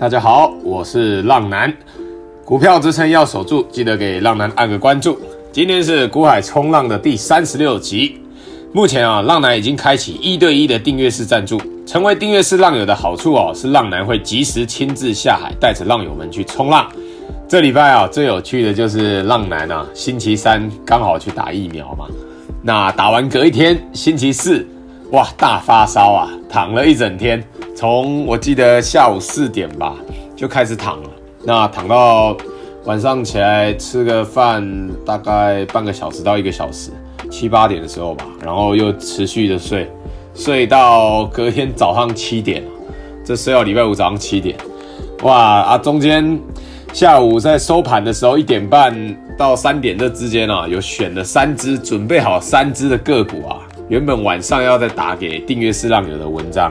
[0.00, 1.70] 大家好，我是浪男，
[2.42, 5.20] 股票支撑要守住，记得给浪男按个关注。
[5.52, 8.18] 今天是股海冲浪的第三十六集。
[8.72, 11.60] 目前啊，浪男已经开启一对一的订阅式赞助。
[11.86, 16.90] 成为订阅式浪友的好处哦，是浪男会及时亲自下海，带着浪友们去冲浪。
[17.46, 22.06] 这礼拜啊，最有趣的就是浪男啊，星期三刚好去打疫苗嘛。
[22.62, 24.66] 那打完隔一天，星期四，
[25.10, 27.44] 哇，大发烧啊，躺了一整天。
[27.80, 29.96] 从我记得下午四点吧
[30.36, 31.08] 就开始躺了，
[31.44, 32.36] 那躺到
[32.84, 34.62] 晚上起来吃个饭，
[35.02, 36.90] 大概半个小时到一个小时，
[37.30, 39.90] 七八点的时候吧，然后又持续的睡，
[40.34, 42.62] 睡到隔天早上七点，
[43.24, 44.54] 这睡到礼拜五早上七点，
[45.22, 45.78] 哇啊！
[45.78, 46.38] 中间
[46.92, 48.94] 下午在收盘的时候一点半
[49.38, 53.56] 到三点这之间啊，有选了三只准备好三只的个股啊，
[53.88, 56.70] 原本晚上要再打给订阅式浪友的文章。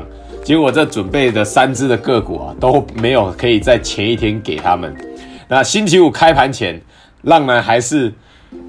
[0.50, 4.92] 结果这准备的三只的个股啊，都没有可以在前一天给他们。
[5.48, 6.82] 那星期五开盘前，
[7.22, 8.12] 浪男还是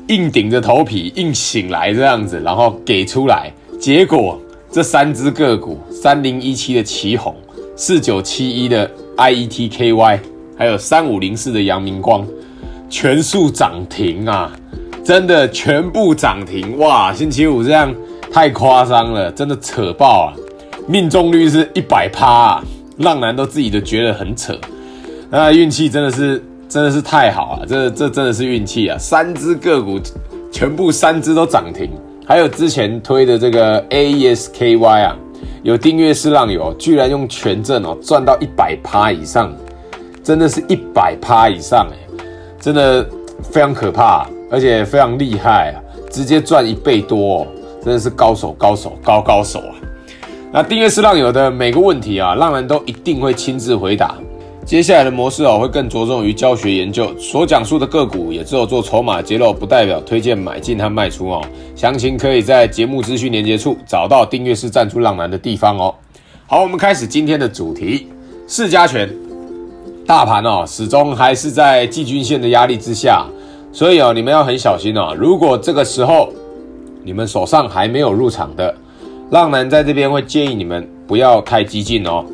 [0.09, 3.51] 硬顶着头皮硬醒来这样子，然后给出来。
[3.81, 4.39] 结果
[4.71, 7.33] 这三只个股：三零一七的奇鋐、
[7.75, 10.19] 四九七一的 IETKY，
[10.59, 12.29] 还有三五零四的阳明光，
[12.91, 14.53] 全数涨停啊！
[15.03, 17.11] 真的全部涨停哇！
[17.15, 17.95] 星期五这样
[18.31, 20.37] 太夸张了，真的扯爆啊！
[20.91, 22.65] 命中率是一百趴啊，
[22.99, 24.59] 浪男都自己都觉得很扯，
[25.31, 28.99] 那运气真的是真的是太好啊，这这真的是运气啊！
[28.99, 30.01] 三只个股
[30.51, 31.93] 全部三只都涨停，
[32.27, 35.17] 还有之前推的这个 AESKY 啊，
[35.63, 39.55] 有订阅式浪友居然用权证哦赚到一百趴以上，
[40.25, 42.25] 真的是一百趴以上哎，
[42.61, 43.09] 真的
[43.45, 45.79] 非常可怕，而且非常厉害啊，
[46.11, 47.47] 直接赚一倍多哦，
[47.81, 49.75] 真的是高手高手高高手啊！
[50.53, 54.17] 那订阅式浪友的每个问题啊，浪人都一定会亲自回答。
[54.67, 61.41] 接下来的模式哦，会更着重于教学研究，所讲述的个股也只有做筹码揭露，不代表推荐买进和卖出哦。
[61.77, 65.95] 详情可以在节目资讯连接处找到订阅式赞助浪男的地方哦。
[66.49, 68.09] 好，我们开始今天的主题：
[68.49, 69.09] 市加权。
[70.05, 73.25] 大盘哦，始终还是在季均线的压力之下，
[73.73, 75.15] 所以哦，你们要很小心哦。
[75.17, 76.29] 如果这个时候
[77.05, 78.75] 你们手上还没有入场的，
[79.31, 82.25] 浪男在这边会建议你们不要太激进哦。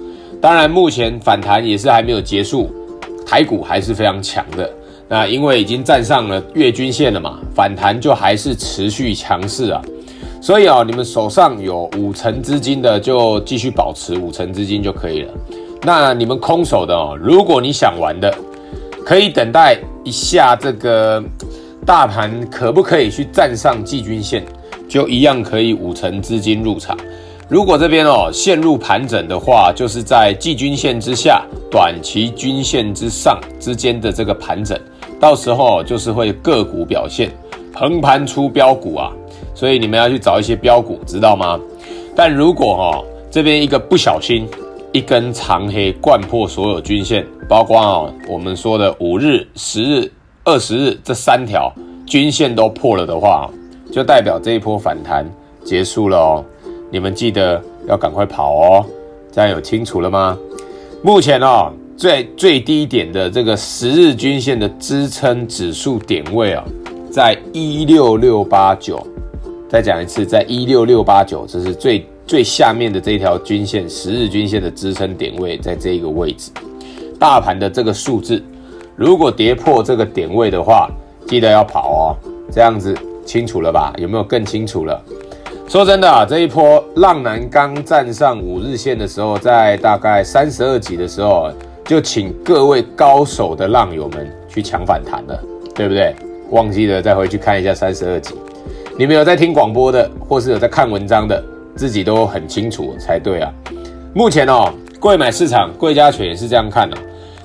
[0.40, 2.70] 当然，目前反弹也是还没有结束，
[3.26, 4.70] 台股还是非常强的。
[5.08, 9.80] 那因为已经站上了月均线了嘛，反弹就还是持续强势啊。
[10.40, 15.32] 所以啊，你们手上有五成资金的，就继续保持五成资金就可以了。
[15.82, 18.34] 那你们空手的哦，如果你想玩的，
[19.04, 21.22] 可以等待一下这个
[21.84, 24.44] 大盘可不可以去站上季均线。
[24.88, 26.96] 就一样可以五成资金入场。
[27.48, 34.76] 如果这边哦陷入盘整的话，就是在季均线之下、短期均线之上之间的这个盘整，
[35.20, 37.30] 到时候就是会个股表现
[37.72, 39.12] 横盘出标股啊。
[39.54, 41.58] 所以你们要去找一些标股，知道吗？
[42.16, 44.48] 但如果哦这边一个不小心，
[44.92, 51.72] 一根长黑贯破所有均线，包括哦我们说的五日、十日、二十日这三条
[52.04, 53.48] 均线都破了的话。
[53.96, 55.24] 就代表这一波反弹
[55.64, 56.44] 结束了哦，
[56.90, 57.58] 你们记得
[57.88, 58.84] 要赶快跑哦，
[59.32, 60.36] 这样有清楚了吗？
[61.02, 66.62] 目前哦，最最低点的这个十日均线的支撑指数点位啊，
[67.10, 69.02] 在一六六八九，
[69.66, 76.50] 再讲一次，在一六六八九，这是最最下面的这条均线，十日均线的支撑点位在这一个位置。
[77.18, 78.44] 大盘的这个数字，
[78.94, 80.86] 如果跌破这个点位的话，
[81.26, 82.04] 记得要跑哦，
[82.52, 82.94] 这样子。
[83.26, 83.92] 清楚了吧？
[83.98, 84.98] 有没有更清楚了？
[85.68, 91.50] 说真的啊，这一波浪男刚站上五日线的时候，在大概三十二级的时候，
[91.84, 95.38] 就请各位高手的浪友们去抢反弹了，
[95.74, 96.14] 对不对？
[96.50, 98.36] 忘记了再回去看一下三十二级。
[98.96, 101.44] 你们有在听广播的，或是有在看文章的，
[101.74, 103.52] 自己都很清楚才对啊。
[104.14, 106.96] 目前哦，贵买市场贵家犬也是这样看的，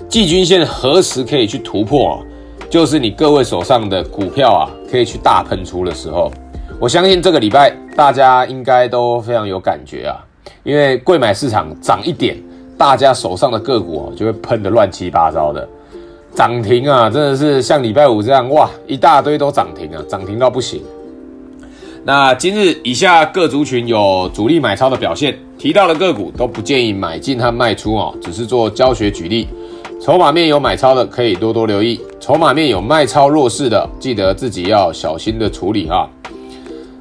[0.07, 2.23] 季均线何时可以去突破？
[2.69, 6.29] 就是你各位手上的股票啊，可以去大喷出的时候，
[6.77, 10.19] 我相信这个礼拜大家应该都非常有感觉啊，
[10.63, 12.37] 因为贵买市场涨一点，
[12.77, 15.65] 大家手上的个股就会喷得乱七八糟的，
[16.35, 20.81] 涨停啊，真的是像礼拜五这样哇，一大堆都涨停啊，涨停到不行。
[22.03, 29.47] 那今日以下各族群有主力买超的表现，提到的个股都不建议买进和卖出哦，只是做教学举例。
[30.01, 36.09] 筹码面有买超的，可以多多留意；筹码面有卖超弱势的，记得自己要小心的处理哈。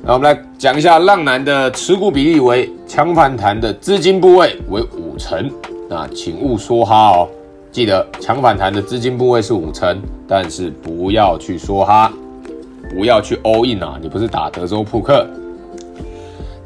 [0.03, 5.51] 那我们来讲一下浪男的持股比例为强反弹的资金部位为五成，
[5.89, 7.29] 那请勿梭哈哦，
[7.73, 9.99] 记得强反弹的资金部位是五成，
[10.29, 12.13] 但是不要去梭哈，
[12.95, 13.99] 不要去 all in 啊！
[14.03, 15.27] 你不是打德州扑克。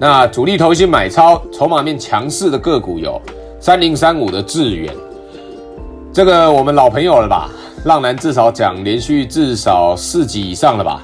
[0.01, 3.23] 那主力投信买超筹码面强势的个股有
[3.61, 4.93] 三零三五的智远，
[6.15, 7.51] 这个我们老朋友了吧？
[7.87, 11.03] 浪男至少讲连续至少四级以上了吧？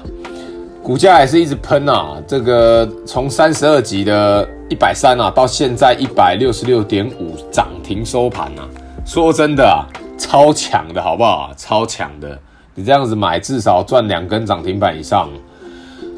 [0.81, 8.63] 股价也是一直喷啊，这个从三十二级的一百三啊，到现在一百六十六点五涨停收盘啊。
[9.05, 9.83] 说真的啊，
[10.17, 11.51] 超强的好不好？
[11.57, 12.39] 超强的，
[12.73, 15.27] 你这样子买至少赚两根涨停板以上。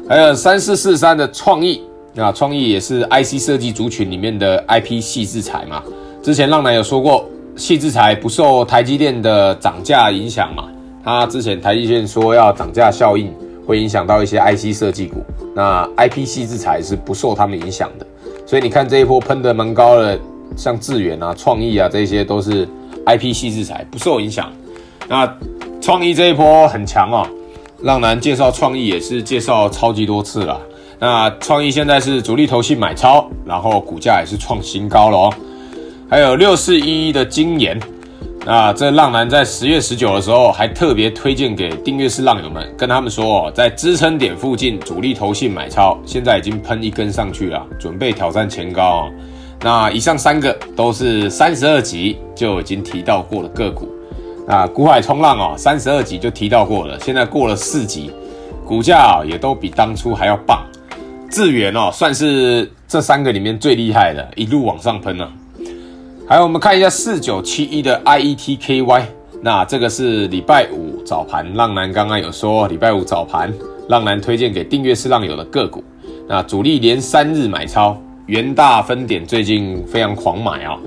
[0.08, 1.82] 还有三四四三的创意，
[2.16, 5.82] 啊创意也是 IC 设计族群里面的 IP 细制裁嘛。
[6.22, 10.64] 之前浪男有说过，矽智财不受台积电的涨价影响嘛。
[11.04, 13.32] 他之前台积电说要涨价效应。
[13.66, 15.24] 会影响到一些 IC 设计股，
[15.56, 18.06] 那 IP 矽智财是不受他们影响的，
[18.44, 20.20] 所以你看这一波喷得蛮高的，
[20.54, 22.68] 像智原啊、创意啊这些都是
[23.06, 24.52] IP 矽智财不受影响。
[25.08, 25.26] 那
[25.80, 27.26] 创意这一波很强哦，
[27.80, 30.60] 浪男介绍创意也是介绍超级多次了。
[30.98, 35.34] 那创意现在是主力投信买超，然后股价也是创新高了哦。
[36.14, 37.76] 还有六四一一的晶研。
[38.46, 49.12] 那这浪男在十月十九的时候，还特别推荐给订阅式浪友们，跟他们说哦，在支撑点附近主力投信买超，现在已经喷一根上去了，准备挑战前高哦。
[49.60, 53.88] 那以上三个都是三十二集就已经提到过的个股。
[54.46, 58.12] 那股海冲浪哦，三十二集就提到过了，现在过了四集，
[58.64, 60.64] 股价也都比当初还要棒。
[61.28, 65.28] 智原哦，算是这三个里面最厉害的，一路往上喷了。
[66.26, 69.02] 还有，我们看一下四九七一的 IETKY，
[69.42, 73.52] 那这个是礼拜五早盘，浪男刚刚有说礼拜五早盘，
[73.88, 75.84] 浪男推荐给订阅式浪友的个股。
[76.26, 77.94] 那主力连三日买超，
[78.24, 80.78] 元大分点最近非常狂买啊、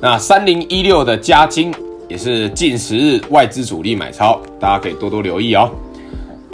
[0.00, 1.70] 那三零一六的嘉金
[2.08, 5.70] 也是近十日外资主力买超，大家可以多多留意哦。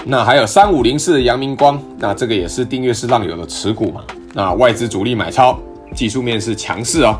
[0.05, 4.03] 那还有三五零四的阳明光，那这个也是订阅式浪友的持股嘛。
[4.35, 5.57] 那外资主力买超，
[5.95, 7.15] 技术面是强势哦。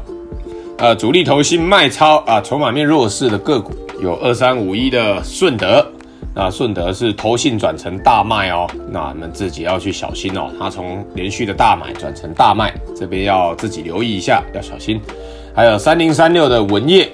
[0.79, 5.85] 呃，主力投信卖超啊，筹码面弱势的个股有二三五一的顺德，
[6.33, 15.01] 那顺德是投信转成大卖哦，那你们自己要去小心哦，它从连续的大买转成大卖，这边要自己留意一下，要小心。
[15.53, 17.11] 还有三零三六的文业，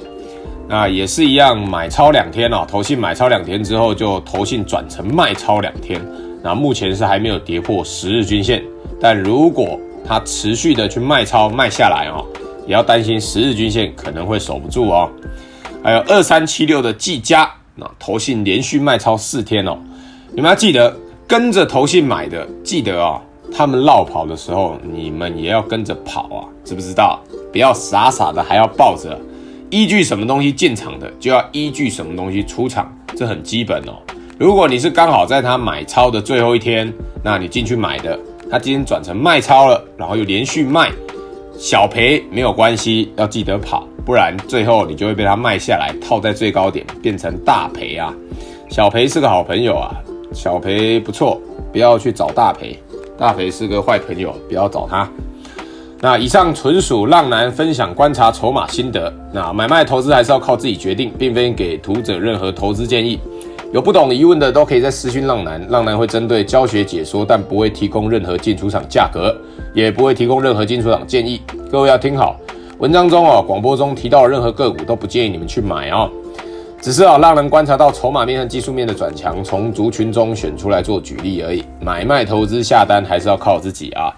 [0.69, 5.99] 那也是一样买超两天哦，投信买超两天之后就投信转成卖超两天，
[6.43, 8.63] 那目前是还没有跌破十日均线，
[9.01, 12.23] 但如果它持续的去卖超卖下来哦。
[12.67, 15.11] 也要担心十日均线可能会守不住哦。
[15.83, 19.77] 还有二三七六的技嘉，那投信连续卖超四天哦。
[20.33, 20.97] 你们要记得
[21.27, 23.21] 跟着投信买的，记得、哦，
[23.53, 27.21] 他们落跑的时候，你们也要跟着跑啊，知不知道？
[27.53, 29.17] 不要傻傻的还要抱着，
[29.71, 33.93] 依据什么东西进场的，就要依据什么东西出场，这很基本哦。
[34.39, 38.19] 如果你是刚好在他买超的最后一天，那你进去买的，
[38.51, 40.91] 他今天转成卖超了，然后又连续卖。
[41.57, 48.13] 小赔没有关系，要记得跑，不然最后你就会被他卖下来，套在最高点，变成大赔啊！
[48.69, 49.95] 小赔是个好朋友啊，
[50.33, 51.41] 小赔不错，
[51.73, 52.79] 不要去找大赔，
[53.17, 55.09] 大赔是个坏朋友，不要找他。
[56.01, 63.19] 那以上纯属浪男分享观察筹码心得，那买卖投资还是要靠自己决定，并非给读者任何投资建议。
[63.73, 69.37] 有不懂的疑问的都可以在私讯浪男，浪男会针对教学解说，但不会提供任何进出场价格，
[69.73, 71.41] 也不会提供任何进出场建议。
[71.73, 72.37] 各位要听好，
[72.79, 76.09] 文章中哦，广播中提到的任何个股都不建议你们去买哦，
[76.81, 81.65] 只是啊，浪男观察到筹码面和技术面的转强，从族群中选出来做举例而已。
[81.81, 84.15] 买卖投资下单还是要靠自己啊。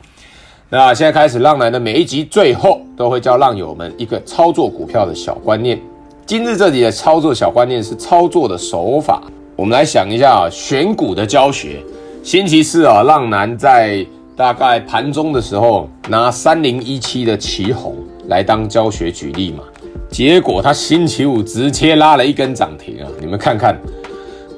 [0.69, 5.81] 那现在开始，浪男的每一集最后都会教浪友们一个操作股票的小观念。
[6.27, 9.23] 今日这集的操作小观念是操作的手法。
[9.57, 11.83] 我们来想一下啊，选股的教学。
[12.23, 14.05] 星期四啊，浪男在
[14.37, 17.97] 大概盘中的时候拿三零一七的旗红
[18.29, 19.65] 来当教学举例嘛，
[20.11, 23.09] 结果他星期五直接拉了一根涨停啊！
[23.19, 23.75] 你们看看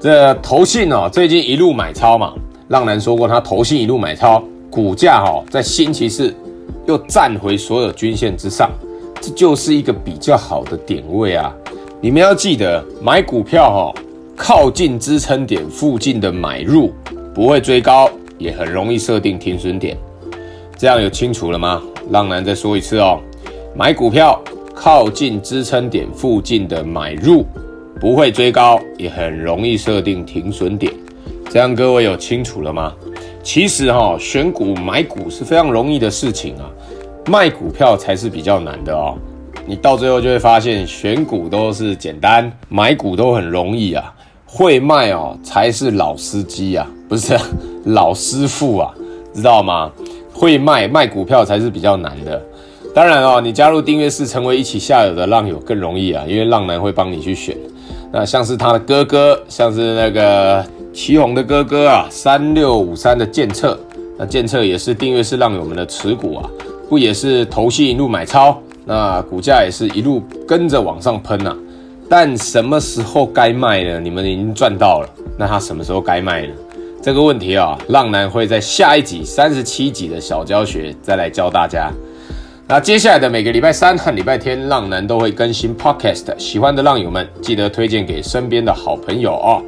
[0.00, 2.32] 这投信哦，最近一路买超嘛，
[2.66, 6.34] 浪男说过他投信一路买超，股价哈在星期四
[6.86, 8.68] 又站回所有均线之上，
[9.20, 11.54] 这就是一个比较好的点位啊！
[12.00, 14.02] 你们要记得买股票哈。
[14.38, 16.94] 靠近支撑点附近的买入，
[17.34, 19.98] 不会追高，也很容易设定停损点。
[20.76, 21.82] 这样有清楚了吗？
[22.10, 23.18] 浪男再说一次哦，
[23.76, 24.40] 买股票
[24.72, 27.44] 靠近支撑点附近的买入，
[28.00, 30.94] 不会追高，也很容易设定停损点。
[31.50, 32.94] 这样各位有清楚了吗？
[33.42, 36.70] 其实哈、哦，选股买股是非常容易的事情啊，
[37.26, 39.18] 卖股票才是比较难的哦。
[39.66, 44.14] 你到最后就会发现，选股都是简单，买股都很容易啊。
[44.50, 47.38] 会卖哦，才是老司机啊，不是
[47.84, 48.94] 老师傅啊，
[49.34, 49.92] 知道吗？
[50.32, 52.42] 会卖卖股票才是比较难的。
[52.94, 57.54] 当然哦，你加入订阅室，成为一起下游的浪友更容易啊，因为浪男会帮你去选。
[58.10, 60.64] 那像是他的哥哥，像是那个
[60.94, 63.78] 祁宏的哥哥啊，三六五三的建策，
[64.16, 66.48] 那建策也是订阅室浪友们的持股啊，
[66.88, 71.54] 不也是投信一路买超，那股价也是一路跟着往上喷啊。
[72.08, 74.00] 但什么时候该卖呢？
[74.00, 76.54] 你们已经赚到了，那他什么时候该卖呢？
[77.02, 81.90] 这个问题啊，浪男会在下一集三十七集的小教学再来教大家。
[82.66, 89.62] 那接下来的每个礼拜三和礼拜天，浪男都会更新 Podcast，喜欢的浪友们记得推荐给身边的好朋友哦。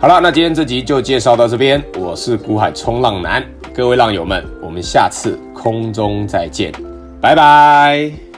[0.00, 6.72] 好了，那今天这集就介绍到这边，我是股海冲浪男，各位浪友们，我们下次空中再见，
[7.20, 8.31] 拜拜。